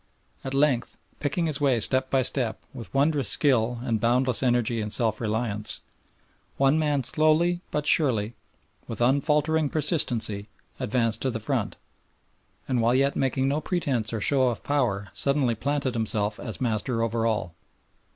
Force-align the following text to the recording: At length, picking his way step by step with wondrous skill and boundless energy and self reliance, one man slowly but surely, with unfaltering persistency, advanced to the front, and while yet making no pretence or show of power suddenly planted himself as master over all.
At 0.43 0.55
length, 0.55 0.97
picking 1.19 1.45
his 1.45 1.61
way 1.61 1.79
step 1.79 2.09
by 2.09 2.23
step 2.23 2.59
with 2.73 2.91
wondrous 2.91 3.29
skill 3.29 3.77
and 3.83 3.99
boundless 3.99 4.41
energy 4.41 4.81
and 4.81 4.91
self 4.91 5.21
reliance, 5.21 5.79
one 6.57 6.79
man 6.79 7.03
slowly 7.03 7.61
but 7.69 7.85
surely, 7.85 8.33
with 8.87 8.99
unfaltering 8.99 9.69
persistency, 9.69 10.47
advanced 10.79 11.21
to 11.21 11.29
the 11.29 11.39
front, 11.39 11.75
and 12.67 12.81
while 12.81 12.95
yet 12.95 13.15
making 13.15 13.47
no 13.47 13.61
pretence 13.61 14.11
or 14.11 14.19
show 14.21 14.47
of 14.47 14.63
power 14.63 15.09
suddenly 15.13 15.53
planted 15.53 15.93
himself 15.93 16.39
as 16.39 16.59
master 16.59 17.03
over 17.03 17.27
all. 17.27 17.53